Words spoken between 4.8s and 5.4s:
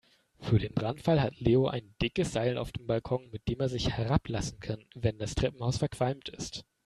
wenn das